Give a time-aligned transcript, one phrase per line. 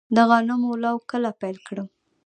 [0.15, 1.87] د غنمو لو کله پیل کړم؟